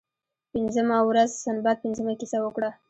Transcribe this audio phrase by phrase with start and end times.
[0.53, 2.69] پنځمه ورځ سنباد پنځمه کیسه وکړه.